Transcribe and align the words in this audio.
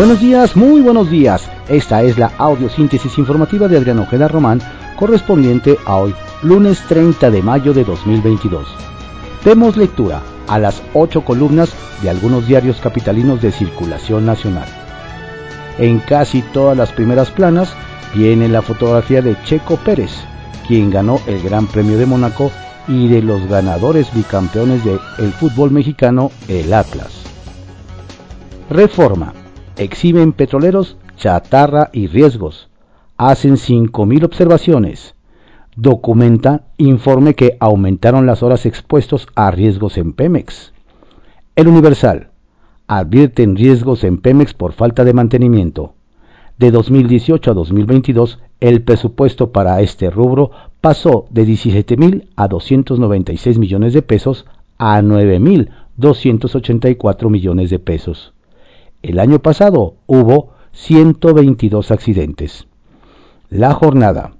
Buenos 0.00 0.20
días, 0.20 0.56
muy 0.56 0.80
buenos 0.80 1.10
días. 1.10 1.46
Esta 1.68 2.02
es 2.02 2.16
la 2.16 2.32
audiosíntesis 2.38 3.18
informativa 3.18 3.68
de 3.68 3.76
Adrián 3.76 3.98
Ojeda 3.98 4.28
Román, 4.28 4.58
correspondiente 4.96 5.76
a 5.84 5.96
hoy, 5.96 6.14
lunes 6.42 6.80
30 6.88 7.30
de 7.30 7.42
mayo 7.42 7.74
de 7.74 7.84
2022. 7.84 8.66
Demos 9.44 9.76
lectura 9.76 10.22
a 10.48 10.58
las 10.58 10.82
ocho 10.94 11.22
columnas 11.22 11.74
de 12.00 12.08
algunos 12.08 12.46
diarios 12.46 12.80
capitalinos 12.80 13.42
de 13.42 13.52
circulación 13.52 14.24
nacional. 14.24 14.68
En 15.76 15.98
casi 15.98 16.40
todas 16.40 16.78
las 16.78 16.92
primeras 16.92 17.30
planas 17.30 17.74
viene 18.14 18.48
la 18.48 18.62
fotografía 18.62 19.20
de 19.20 19.36
Checo 19.44 19.76
Pérez, 19.76 20.12
quien 20.66 20.90
ganó 20.90 21.20
el 21.26 21.42
Gran 21.42 21.66
Premio 21.66 21.98
de 21.98 22.06
Mónaco 22.06 22.50
y 22.88 23.08
de 23.08 23.20
los 23.20 23.46
ganadores 23.48 24.14
bicampeones 24.14 24.82
del 24.82 25.32
fútbol 25.34 25.70
mexicano, 25.72 26.32
el 26.48 26.72
Atlas. 26.72 27.20
Reforma. 28.70 29.34
Exhiben 29.80 30.32
petroleros, 30.34 30.98
chatarra 31.16 31.88
y 31.94 32.06
riesgos. 32.06 32.68
Hacen 33.16 33.54
5.000 33.54 34.24
observaciones. 34.24 35.14
Documenta 35.74 36.66
informe 36.76 37.34
que 37.34 37.56
aumentaron 37.60 38.26
las 38.26 38.42
horas 38.42 38.66
expuestos 38.66 39.26
a 39.34 39.50
riesgos 39.50 39.96
en 39.96 40.12
Pemex. 40.12 40.74
El 41.56 41.68
Universal. 41.68 42.28
Advierten 42.88 43.56
riesgos 43.56 44.04
en 44.04 44.18
Pemex 44.18 44.52
por 44.52 44.74
falta 44.74 45.02
de 45.02 45.14
mantenimiento. 45.14 45.94
De 46.58 46.70
2018 46.70 47.50
a 47.50 47.54
2022, 47.54 48.38
el 48.60 48.82
presupuesto 48.82 49.50
para 49.50 49.80
este 49.80 50.10
rubro 50.10 50.50
pasó 50.82 51.24
de 51.30 51.46
17.000 51.46 52.28
a 52.36 52.48
296 52.48 53.56
millones 53.56 53.94
de 53.94 54.02
pesos 54.02 54.44
a 54.76 55.00
9.284 55.00 57.30
millones 57.30 57.70
de 57.70 57.78
pesos. 57.78 58.34
El 59.02 59.18
año 59.18 59.38
pasado 59.38 59.94
hubo 60.06 60.50
122 60.72 61.90
accidentes. 61.90 62.66
La 63.48 63.72
jornada. 63.72 64.32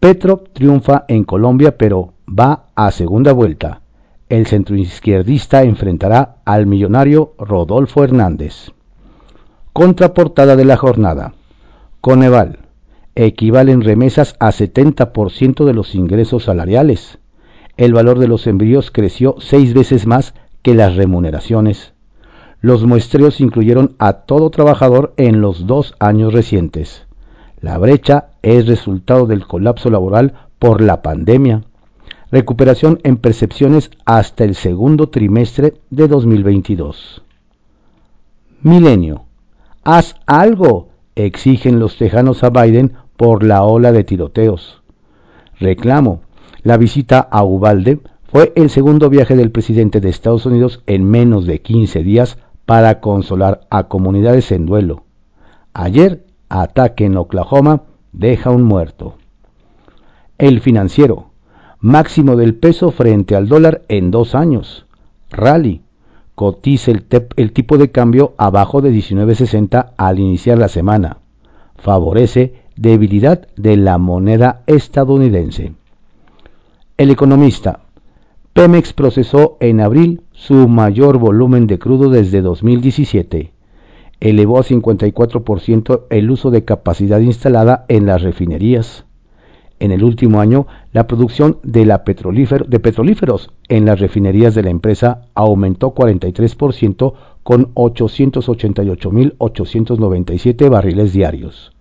Petro 0.00 0.42
triunfa 0.52 1.04
en 1.06 1.22
Colombia 1.22 1.78
pero 1.78 2.14
va 2.28 2.66
a 2.74 2.90
segunda 2.90 3.32
vuelta. 3.32 3.82
El 4.28 4.48
centroizquierdista 4.48 5.62
enfrentará 5.62 6.38
al 6.44 6.66
millonario 6.66 7.34
Rodolfo 7.38 8.02
Hernández. 8.02 8.72
Contraportada 9.72 10.56
de 10.56 10.64
la 10.64 10.76
jornada. 10.76 11.34
Coneval. 12.00 12.58
Equivalen 13.14 13.80
remesas 13.80 14.34
a 14.40 14.48
70% 14.48 15.64
de 15.64 15.72
los 15.72 15.94
ingresos 15.94 16.44
salariales. 16.44 17.20
El 17.76 17.92
valor 17.92 18.18
de 18.18 18.26
los 18.26 18.48
envíos 18.48 18.90
creció 18.90 19.36
seis 19.38 19.72
veces 19.72 20.04
más 20.08 20.34
que 20.62 20.74
las 20.74 20.96
remuneraciones. 20.96 21.93
Los 22.64 22.82
muestreos 22.86 23.42
incluyeron 23.42 23.94
a 23.98 24.14
todo 24.24 24.48
trabajador 24.48 25.12
en 25.18 25.42
los 25.42 25.66
dos 25.66 25.94
años 25.98 26.32
recientes. 26.32 27.06
La 27.60 27.76
brecha 27.76 28.28
es 28.40 28.66
resultado 28.66 29.26
del 29.26 29.46
colapso 29.46 29.90
laboral 29.90 30.32
por 30.58 30.80
la 30.80 31.02
pandemia. 31.02 31.64
Recuperación 32.30 33.00
en 33.02 33.18
percepciones 33.18 33.90
hasta 34.06 34.44
el 34.44 34.54
segundo 34.54 35.10
trimestre 35.10 35.74
de 35.90 36.08
2022. 36.08 37.20
Milenio. 38.62 39.26
Haz 39.82 40.16
algo 40.24 40.88
exigen 41.16 41.78
los 41.78 41.98
tejanos 41.98 42.44
a 42.44 42.48
Biden 42.48 42.94
por 43.18 43.42
la 43.42 43.62
ola 43.62 43.92
de 43.92 44.04
tiroteos. 44.04 44.82
Reclamo. 45.60 46.22
La 46.62 46.78
visita 46.78 47.18
a 47.20 47.44
Ubalde 47.44 48.00
fue 48.24 48.54
el 48.56 48.70
segundo 48.70 49.10
viaje 49.10 49.36
del 49.36 49.50
presidente 49.50 50.00
de 50.00 50.08
Estados 50.08 50.46
Unidos 50.46 50.82
en 50.86 51.04
menos 51.04 51.44
de 51.44 51.60
15 51.60 52.02
días 52.02 52.38
para 52.66 53.00
consolar 53.00 53.66
a 53.70 53.84
comunidades 53.84 54.52
en 54.52 54.66
duelo. 54.66 55.04
Ayer, 55.72 56.24
ataque 56.48 57.04
en 57.04 57.16
Oklahoma 57.16 57.82
deja 58.12 58.50
un 58.50 58.62
muerto. 58.62 59.16
El 60.38 60.60
financiero. 60.60 61.30
Máximo 61.80 62.36
del 62.36 62.54
peso 62.54 62.90
frente 62.90 63.36
al 63.36 63.48
dólar 63.48 63.82
en 63.88 64.10
dos 64.10 64.34
años. 64.34 64.86
Rally 65.30 65.82
cotiza 66.34 66.90
el, 66.90 67.52
tipo 67.52 67.78
de 67.78 67.90
cambio 67.90 68.34
abajo 68.38 68.80
de 68.80 68.90
19.60 68.90 69.92
al 69.96 70.18
iniciar 70.18 70.58
la 70.58 70.68
semana. 70.68 71.18
Favorece 71.76 72.54
debilidad 72.76 73.46
de 73.56 73.76
la 73.76 73.98
moneda 73.98 74.62
estadounidense. 74.66 75.74
El 76.96 77.10
economista. 77.10 77.80
Pemex 78.52 78.92
procesó 78.92 79.56
en 79.60 79.80
abril 79.80 80.22
su 80.46 80.68
mayor 80.68 81.16
volumen 81.16 81.66
de 81.66 81.78
crudo 81.78 82.10
desde 82.10 82.42
2017. 82.42 83.54
Elevó 84.20 84.58
a 84.58 84.62
54% 84.62 86.02
el 86.10 86.30
uso 86.30 86.50
de 86.50 86.66
capacidad 86.66 87.20
instalada 87.20 87.86
en 87.88 88.04
las 88.04 88.20
refinerías. 88.20 89.06
En 89.80 89.90
el 89.90 90.04
último 90.04 90.40
año, 90.40 90.66
la 90.92 91.06
producción 91.06 91.60
de, 91.62 91.86
la 91.86 92.04
de 92.04 92.78
petrolíferos 92.78 93.52
en 93.70 93.86
las 93.86 94.00
refinerías 94.00 94.54
de 94.54 94.64
la 94.64 94.68
empresa 94.68 95.22
aumentó 95.32 95.94
43% 95.94 97.14
con 97.42 97.74
888.897 97.74 100.68
barriles 100.68 101.14
diarios. 101.14 101.72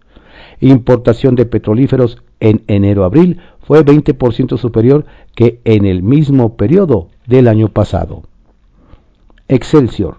Importación 0.62 1.36
de 1.36 1.46
petrolíferos 1.46 2.24
en 2.40 2.64
enero-abril 2.68 3.42
fue 3.60 3.84
20% 3.84 4.58
superior 4.58 5.06
que 5.36 5.60
en 5.66 5.86
el 5.86 6.02
mismo 6.02 6.56
periodo 6.56 7.10
del 7.28 7.50
año 7.50 7.68
pasado. 7.68 8.24
Excelsior. 9.48 10.18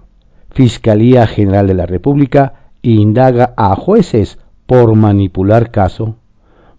Fiscalía 0.50 1.26
General 1.26 1.66
de 1.66 1.74
la 1.74 1.86
República 1.86 2.70
indaga 2.82 3.54
a 3.56 3.74
jueces 3.76 4.38
por 4.66 4.94
manipular 4.94 5.70
caso 5.70 6.16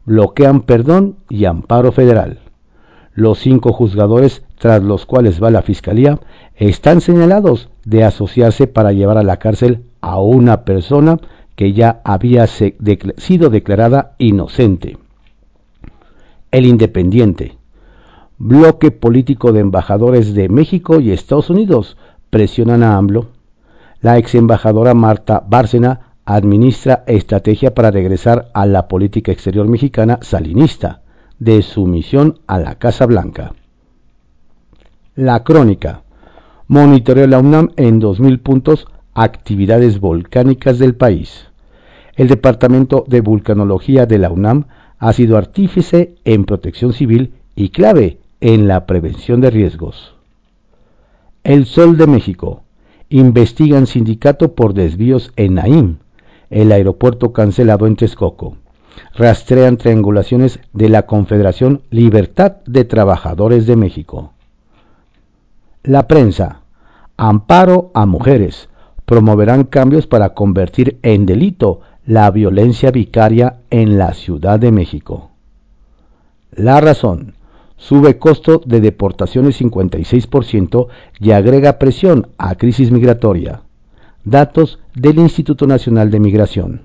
bloquean 0.06 0.62
perdón 0.62 1.18
y 1.30 1.46
amparo 1.46 1.92
federal. 1.92 2.40
Los 3.14 3.40
cinco 3.40 3.74
juzgadores 3.74 4.44
tras 4.60 4.84
los 4.84 5.06
cuales 5.06 5.42
va 5.42 5.50
la 5.50 5.62
Fiscalía 5.62 6.20
están 6.56 7.02
señalados 7.02 7.70
de 7.84 8.04
asociarse 8.04 8.68
para 8.68 8.92
llevar 8.92 9.18
a 9.18 9.24
la 9.24 9.38
cárcel 9.38 9.86
a 10.02 10.20
una 10.20 10.64
persona 10.64 11.20
que 11.56 11.74
ya 11.74 12.02
había 12.04 12.48
sido 12.48 13.50
declarada 13.50 14.16
inocente. 14.18 14.98
El 16.52 16.66
Independiente. 16.66 17.58
Bloque 18.38 18.92
político 18.92 19.54
de 19.54 19.62
embajadores 19.62 20.34
de 20.34 20.50
México 20.50 21.00
y 21.00 21.12
Estados 21.12 21.50
Unidos 21.50 21.96
presionan 22.36 22.84
a 22.84 22.98
AMLO. 22.98 23.28
La 24.02 24.18
ex 24.18 24.36
embajadora 24.36 24.94
Marta 24.94 25.42
Bárcena 25.48 26.18
administra 26.26 27.06
estrategia 27.08 27.74
para 27.74 27.92
regresar 27.92 28.50
a 28.54 28.66
la 28.66 28.90
política 28.90 29.32
exterior 29.32 29.70
mexicana 29.70 30.20
salinista, 30.22 31.02
de 31.40 31.62
su 31.62 31.88
misión 31.88 32.40
a 32.46 32.60
la 32.60 32.76
Casa 32.76 33.06
Blanca. 33.06 33.54
La 35.16 35.46
crónica. 35.46 36.02
Monitoreó 36.68 37.26
la 37.26 37.40
UNAM 37.40 37.70
en 37.78 38.02
2.000 38.02 38.42
puntos 38.42 38.86
actividades 39.14 40.02
volcánicas 40.02 40.78
del 40.78 40.94
país. 40.94 41.48
El 42.18 42.28
Departamento 42.28 43.06
de 43.08 43.22
Vulcanología 43.22 44.08
de 44.08 44.18
la 44.18 44.30
UNAM 44.30 44.66
ha 45.00 45.14
sido 45.14 45.38
artífice 45.38 46.16
en 46.26 46.44
protección 46.44 46.92
civil 46.92 47.36
y 47.56 47.70
clave 47.70 48.20
en 48.42 48.68
la 48.68 48.86
prevención 48.86 49.40
de 49.40 49.52
riesgos. 49.52 50.15
El 51.46 51.68
Sol 51.68 51.96
de 51.96 52.08
México. 52.08 52.64
Investigan 53.08 53.86
sindicato 53.86 54.56
por 54.56 54.74
desvíos 54.74 55.32
en 55.36 55.54
Naim 55.54 55.98
el 56.50 56.72
aeropuerto 56.72 57.34
cancelado 57.34 57.86
en 57.86 57.96
Texcoco. 57.96 58.58
Rastrean 59.14 59.78
triangulaciones 59.78 60.60
de 60.74 60.90
la 60.90 61.04
Confederación 61.04 61.84
Libertad 61.92 62.64
de 62.66 62.84
Trabajadores 62.84 63.68
de 63.68 63.76
México. 63.76 64.34
La 65.84 66.08
prensa. 66.08 66.62
Amparo 67.16 67.92
a 67.94 68.08
mujeres. 68.08 68.68
Promoverán 69.06 69.66
cambios 69.66 70.08
para 70.08 70.34
convertir 70.34 70.98
en 71.04 71.28
delito 71.28 71.82
la 72.08 72.32
violencia 72.32 72.90
vicaria 72.90 73.58
en 73.70 74.00
la 74.00 74.16
Ciudad 74.16 74.60
de 74.60 74.72
México. 74.72 75.30
La 76.56 76.82
razón. 76.82 77.36
Sube 77.78 78.18
costo 78.18 78.62
de 78.66 78.82
deportaciones 78.82 79.62
56% 79.62 80.88
y 81.20 81.32
agrega 81.32 81.78
presión 81.78 82.30
a 82.38 82.56
crisis 82.56 82.92
migratoria. 82.92 83.62
Datos 84.24 84.80
del 84.96 85.20
Instituto 85.20 85.68
Nacional 85.68 86.10
de 86.10 86.20
Migración. 86.20 86.82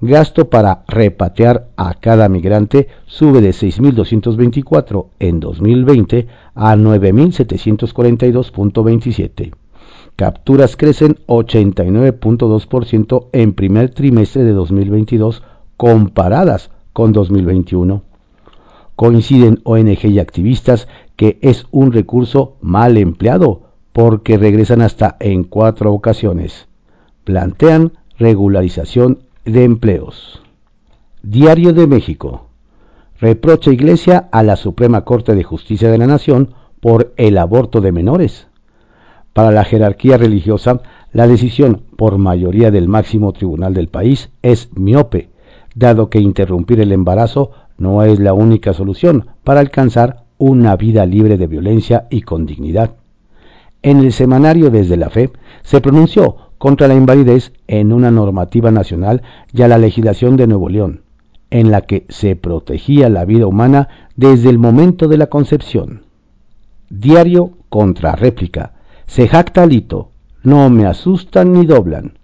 Gasto 0.00 0.48
para 0.48 0.84
repatear 0.86 1.70
a 1.76 1.94
cada 1.94 2.28
migrante 2.28 2.86
sube 3.06 3.40
de 3.40 3.50
6.224 3.50 5.06
en 5.18 5.40
2020 5.40 6.28
a 6.54 6.76
9.742.27. 6.76 9.54
Capturas 10.14 10.76
crecen 10.76 11.16
89.2% 11.26 13.26
en 13.32 13.54
primer 13.54 13.90
trimestre 13.90 14.44
de 14.44 14.52
2022 14.52 15.42
comparadas 15.76 16.70
con 16.92 17.12
2021. 17.12 18.04
Coinciden 18.98 19.60
ONG 19.62 20.06
y 20.06 20.18
activistas 20.18 20.88
que 21.14 21.38
es 21.40 21.68
un 21.70 21.92
recurso 21.92 22.56
mal 22.60 22.96
empleado 22.96 23.62
porque 23.92 24.36
regresan 24.36 24.82
hasta 24.82 25.16
en 25.20 25.44
cuatro 25.44 25.92
ocasiones. 25.92 26.66
Plantean 27.22 27.92
regularización 28.18 29.20
de 29.44 29.62
empleos. 29.62 30.42
Diario 31.22 31.72
de 31.72 31.86
México. 31.86 32.48
Reprocha 33.20 33.70
Iglesia 33.70 34.28
a 34.32 34.42
la 34.42 34.56
Suprema 34.56 35.04
Corte 35.04 35.36
de 35.36 35.44
Justicia 35.44 35.92
de 35.92 35.98
la 35.98 36.08
Nación 36.08 36.54
por 36.80 37.12
el 37.16 37.38
aborto 37.38 37.80
de 37.80 37.92
menores. 37.92 38.48
Para 39.32 39.52
la 39.52 39.62
jerarquía 39.62 40.18
religiosa, 40.18 40.80
la 41.12 41.28
decisión 41.28 41.84
por 41.96 42.18
mayoría 42.18 42.72
del 42.72 42.88
máximo 42.88 43.32
tribunal 43.32 43.74
del 43.74 43.86
país 43.86 44.30
es 44.42 44.70
miope, 44.74 45.30
dado 45.76 46.10
que 46.10 46.18
interrumpir 46.18 46.80
el 46.80 46.90
embarazo 46.90 47.52
no 47.78 48.02
es 48.02 48.18
la 48.18 48.34
única 48.34 48.74
solución 48.74 49.26
para 49.44 49.60
alcanzar 49.60 50.24
una 50.36 50.76
vida 50.76 51.06
libre 51.06 51.38
de 51.38 51.46
violencia 51.46 52.06
y 52.10 52.22
con 52.22 52.44
dignidad. 52.44 52.92
En 53.82 53.98
el 53.98 54.12
semanario 54.12 54.70
Desde 54.70 54.96
la 54.96 55.08
Fe 55.08 55.30
se 55.62 55.80
pronunció 55.80 56.36
contra 56.58 56.88
la 56.88 56.94
invalidez 56.94 57.52
en 57.68 57.92
una 57.92 58.10
normativa 58.10 58.70
nacional 58.70 59.22
y 59.52 59.62
a 59.62 59.68
la 59.68 59.78
legislación 59.78 60.36
de 60.36 60.48
Nuevo 60.48 60.68
León, 60.68 61.02
en 61.50 61.70
la 61.70 61.82
que 61.82 62.04
se 62.08 62.34
protegía 62.36 63.08
la 63.08 63.24
vida 63.24 63.46
humana 63.46 63.88
desde 64.16 64.50
el 64.50 64.58
momento 64.58 65.06
de 65.06 65.18
la 65.18 65.28
concepción. 65.28 66.02
Diario 66.90 67.52
contra 67.68 68.16
réplica. 68.16 68.72
Se 69.06 69.28
jacta 69.28 69.66
Lito. 69.66 70.10
No 70.42 70.68
me 70.70 70.86
asustan 70.86 71.52
ni 71.52 71.66
doblan. 71.66 72.18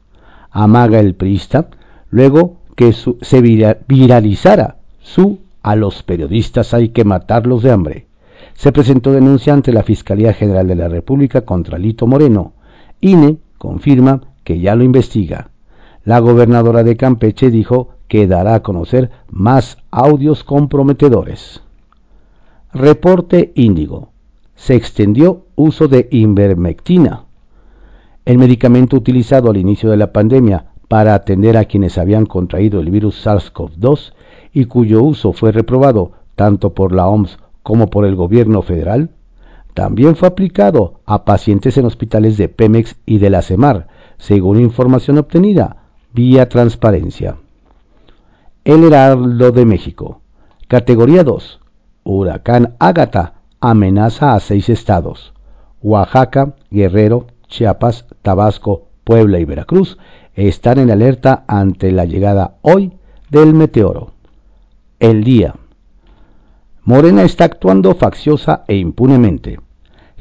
Amaga 0.51 1.01
el 1.01 1.15
priista 1.15 1.69
luego 2.11 2.57
que 2.77 2.93
se 2.93 3.41
viralizara 3.87 4.77
su 5.01 5.39
a 5.65 5.77
los 5.77 6.03
periodistas 6.03 6.75
hay 6.75 6.91
que 6.91 7.05
matarlos 7.05 7.63
de 7.63 7.73
hambre. 7.73 8.07
Se 8.53 8.71
presentó 8.71 9.13
denuncia 9.13 9.55
ante 9.55 9.73
la 9.73 9.83
Fiscalía 9.83 10.35
General 10.35 10.69
de 10.69 10.75
la 10.75 10.89
República 10.89 11.41
contra 11.41 11.79
Lito 11.79 12.07
Moreno. 12.07 12.53
INE 13.01 13.39
confirma 13.57 14.21
que 14.45 14.61
ya 14.61 14.77
lo 14.77 14.85
investiga. 14.85 15.49
La 16.05 16.19
gobernadora 16.19 16.85
de 16.85 16.99
Campeche 16.99 17.51
dijo 17.51 17.95
que 18.09 18.27
dará 18.27 18.57
a 18.57 18.63
conocer 18.63 19.11
más 19.31 19.79
audios 19.91 20.45
comprometedores. 20.45 21.63
Reporte 22.75 23.53
Índigo. 23.55 24.11
Se 24.57 24.75
extendió 24.75 25.47
uso 25.57 25.89
de 25.89 26.09
invermectina. 26.11 27.25
El 28.27 28.37
medicamento 28.37 28.99
utilizado 28.99 29.51
al 29.51 29.57
inicio 29.57 29.91
de 29.91 29.97
la 29.97 30.13
pandemia 30.13 30.67
para 30.89 31.15
atender 31.15 31.57
a 31.57 31.65
quienes 31.65 31.97
habían 31.97 32.27
contraído 32.27 32.81
el 32.81 32.91
virus 32.91 33.27
SARS-CoV-2 33.27 34.13
y 34.55 34.67
cuyo 34.67 35.03
uso 35.03 35.33
fue 35.33 35.53
reprobado 35.53 36.13
tanto 36.37 36.73
por 36.73 36.93
la 36.93 37.07
OMS 37.07 37.39
como 37.63 37.91
por 37.91 38.07
el 38.07 38.15
gobierno 38.15 38.63
federal, 38.63 39.11
también 39.75 40.15
fue 40.15 40.29
aplicado 40.29 41.01
a 41.05 41.25
pacientes 41.25 41.77
en 41.77 41.85
hospitales 41.85 42.37
de 42.37 42.49
Pemex 42.49 42.97
y 43.05 43.19
de 43.19 43.31
la 43.31 43.43
CEMAR, 43.43 43.89
según 44.19 44.61
información 44.61 45.19
obtenida 45.19 45.89
vía 46.13 46.49
transparencia. 46.49 47.37
El 48.65 48.85
Heraldo 48.85 49.51
de 49.51 49.67
México. 49.67 50.21
Categoría 50.69 51.25
2. 51.25 51.61
Huracán 52.05 52.77
Ágata 52.79 53.35
amenaza 53.61 54.35
a 54.35 54.41
seis 54.41 54.69
estados. 54.69 55.35
Oaxaca, 55.83 56.55
Guerrero, 56.71 57.27
Chiapas, 57.49 58.07
Tabasco, 58.23 58.87
Puebla 59.03 59.39
y 59.41 59.45
Veracruz 59.45 59.99
están 60.35 60.79
en 60.79 60.91
alerta 60.91 61.45
ante 61.47 61.93
la 61.93 62.05
llegada 62.05 62.57
hoy 62.63 62.93
del 63.31 63.55
meteoro. 63.55 64.14
El 65.05 65.23
día. 65.23 65.55
Morena 66.83 67.25
está 67.25 67.45
actuando 67.45 67.95
facciosa 67.95 68.65
e 68.67 68.77
impunemente. 68.77 69.61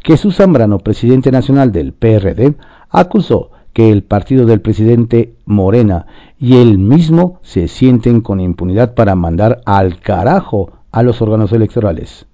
Jesús 0.03 0.35
Zambrano, 0.35 0.79
presidente 0.79 1.31
nacional 1.31 1.71
del 1.71 1.93
PRD, 1.93 2.55
acusó 2.89 3.51
que 3.71 3.93
el 3.93 4.03
partido 4.03 4.45
del 4.45 4.59
presidente 4.59 5.35
Morena 5.45 6.05
y 6.37 6.57
él 6.57 6.79
mismo 6.79 7.39
se 7.43 7.69
sienten 7.69 8.19
con 8.19 8.41
impunidad 8.41 8.93
para 8.93 9.15
mandar 9.15 9.61
al 9.65 10.01
carajo 10.01 10.73
a 10.91 11.01
los 11.01 11.21
órganos 11.21 11.53
electorales, 11.53 12.25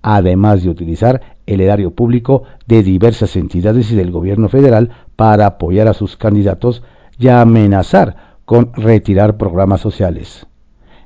además 0.00 0.62
de 0.62 0.70
utilizar 0.70 1.36
el 1.44 1.60
erario 1.60 1.90
público 1.90 2.44
de 2.66 2.82
diversas 2.82 3.36
entidades 3.36 3.90
y 3.92 3.94
del 3.94 4.10
gobierno 4.10 4.48
federal 4.48 4.88
para 5.16 5.44
apoyar 5.44 5.86
a 5.86 5.92
sus 5.92 6.16
candidatos 6.16 6.82
y 7.18 7.28
amenazar 7.28 8.38
con 8.46 8.72
retirar 8.72 9.36
programas 9.36 9.82
sociales. 9.82 10.46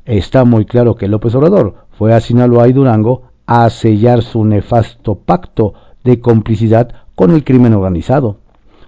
Está 0.04 0.44
muy 0.44 0.66
claro 0.66 0.96
que 0.96 1.08
López 1.08 1.34
Obrador 1.34 1.86
fue 1.90 2.12
a 2.12 2.20
Sinaloa 2.20 2.68
y 2.68 2.72
Durango 2.72 3.22
a 3.46 3.68
sellar 3.70 4.22
su 4.22 4.44
nefasto 4.44 5.16
pacto 5.16 5.74
de 6.02 6.20
complicidad 6.20 6.94
con 7.14 7.30
el 7.30 7.44
crimen 7.44 7.74
organizado. 7.74 8.38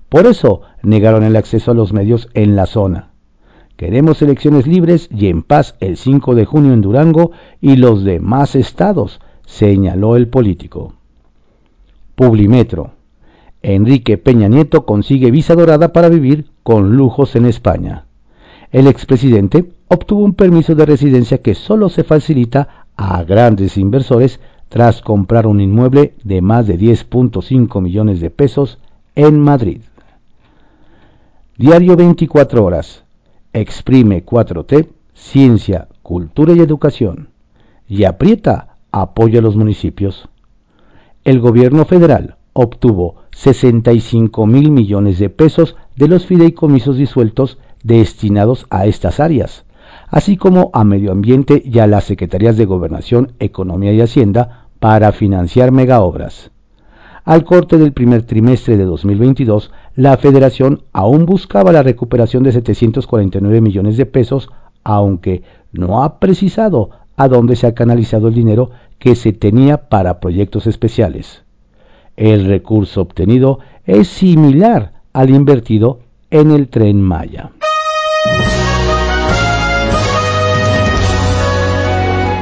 Por 0.08 0.26
eso 0.26 0.62
negaron 0.82 1.24
el 1.24 1.36
acceso 1.36 1.70
a 1.70 1.74
los 1.74 1.92
medios 1.92 2.28
en 2.34 2.54
la 2.54 2.66
zona. 2.66 3.10
Queremos 3.76 4.22
elecciones 4.22 4.66
libres 4.66 5.08
y 5.10 5.26
en 5.26 5.42
paz 5.42 5.74
el 5.80 5.96
5 5.96 6.34
de 6.34 6.44
junio 6.44 6.72
en 6.72 6.80
Durango 6.80 7.32
y 7.60 7.76
los 7.76 8.04
demás 8.04 8.54
estados, 8.54 9.20
señaló 9.44 10.16
el 10.16 10.28
político. 10.28 10.94
Publimetro. 12.14 12.92
Enrique 13.62 14.16
Peña 14.16 14.48
Nieto 14.48 14.86
consigue 14.86 15.30
visa 15.30 15.54
dorada 15.54 15.92
para 15.92 16.08
vivir 16.08 16.50
con 16.62 16.96
lujos 16.96 17.36
en 17.36 17.46
España. 17.46 18.06
El 18.76 18.88
expresidente 18.88 19.73
obtuvo 19.88 20.23
un 20.23 20.34
permiso 20.34 20.75
de 20.75 20.84
residencia 20.84 21.38
que 21.38 21.55
solo 21.55 21.88
se 21.88 22.05
facilita 22.05 22.84
a 22.94 23.25
grandes 23.25 23.78
inversores 23.78 24.38
tras 24.69 25.00
comprar 25.00 25.46
un 25.46 25.62
inmueble 25.62 26.12
de 26.25 26.43
más 26.43 26.67
de 26.67 26.78
10.5 26.78 27.81
millones 27.81 28.20
de 28.20 28.28
pesos 28.28 28.78
en 29.14 29.40
Madrid. 29.40 29.81
Diario 31.56 31.96
24 31.96 32.62
horas. 32.62 33.05
Exprime 33.55 34.26
4T, 34.26 34.88
ciencia, 35.14 35.88
cultura 36.02 36.52
y 36.52 36.61
educación. 36.61 37.31
Y 37.88 38.05
aprieta, 38.05 38.76
apoya 38.93 39.38
a 39.38 39.43
los 39.43 39.56
municipios. 39.56 40.29
El 41.25 41.40
gobierno 41.40 41.87
federal 41.87 42.37
obtuvo 42.52 43.22
65 43.31 44.46
mil 44.46 44.70
millones 44.70 45.19
de 45.19 45.31
pesos 45.31 45.76
de 45.96 46.08
los 46.08 46.26
fideicomisos 46.26 46.99
disueltos 46.99 47.56
destinados 47.82 48.67
a 48.70 48.87
estas 48.87 49.20
áreas 49.20 49.67
así 50.08 50.37
como 50.37 50.70
a 50.73 50.84
Medio 50.84 51.12
Ambiente 51.12 51.62
y 51.64 51.78
a 51.78 51.87
las 51.87 52.05
Secretarías 52.05 52.56
de 52.56 52.64
Gobernación, 52.64 53.32
Economía 53.38 53.93
y 53.93 54.00
Hacienda 54.00 54.69
para 54.78 55.12
financiar 55.12 55.73
megaobras. 55.73 56.50
Al 57.25 57.44
corte 57.44 57.76
del 57.76 57.93
primer 57.93 58.23
trimestre 58.23 58.77
de 58.77 58.84
2022, 58.84 59.72
la 59.96 60.17
Federación 60.17 60.82
aún 60.93 61.27
buscaba 61.27 61.72
la 61.72 61.82
recuperación 61.82 62.44
de 62.44 62.53
749 62.53 63.60
millones 63.60 63.96
de 63.96 64.06
pesos, 64.06 64.48
aunque 64.84 65.43
no 65.72 66.05
ha 66.05 66.20
precisado 66.20 66.91
a 67.17 67.27
dónde 67.27 67.56
se 67.56 67.67
ha 67.67 67.74
canalizado 67.74 68.29
el 68.29 68.34
dinero 68.34 68.70
que 68.98 69.17
se 69.17 69.32
tenía 69.32 69.89
para 69.89 70.20
proyectos 70.20 70.69
especiales. 70.69 71.43
El 72.17 72.46
recurso 72.46 73.00
obtenido 73.00 73.58
es 73.84 74.06
similar 74.06 74.93
al 75.12 75.31
invertido 75.31 76.00
en 76.31 76.53
el 76.53 76.69
tren 76.69 77.03
Maya. 77.03 77.50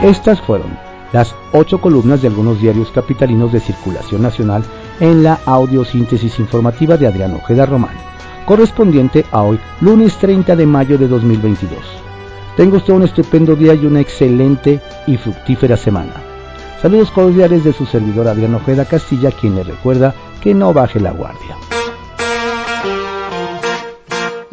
Estas 0.05 0.39
fueron 0.43 0.77
las 1.15 1.35
ocho 1.53 1.81
columnas 1.81 2.21
de 2.21 2.29
algunos 2.29 2.61
diarios 2.61 2.91
capitalinos 2.91 3.53
de 3.53 3.61
circulación 3.61 4.21
nacional 4.21 4.63
en 5.01 5.23
la 5.23 5.39
audiosíntesis 5.47 6.39
informativa 6.39 6.99
de 6.99 7.07
Adrián 7.07 7.35
Ojeda 7.35 7.65
Román, 7.65 7.97
correspondiente 8.45 9.25
a 9.31 9.43
hoy, 9.43 9.59
lunes 9.81 10.19
30 10.19 10.57
de 10.57 10.67
mayo 10.67 10.99
de 10.99 11.09
2022. 11.09 11.79
Tenga 12.57 12.77
usted 12.77 12.93
un 12.93 13.05
estupendo 13.05 13.57
día 13.57 13.75
y 13.75 13.87
una 13.87 14.01
excelente 14.01 14.81
y 15.07 15.17
fructífera 15.17 15.77
semana. 15.77 16.13
Saludos 16.83 17.11
cordiales 17.11 17.65
de 17.65 17.73
su 17.73 17.87
servidor 17.87 18.29
Adrián 18.29 18.55
Ojeda 18.57 18.85
Castilla, 18.85 19.31
quien 19.31 19.55
le 19.55 19.63
recuerda 19.63 20.15
que 20.43 20.53
no 20.53 20.75
baje 20.75 21.01
la 21.01 21.13
guardia. 21.13 21.57